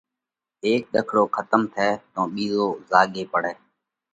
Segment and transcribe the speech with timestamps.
[0.63, 3.53] هيڪ ۮکڙو کتم ٿئه تو ٻِيزو زاڳي پڙئه۔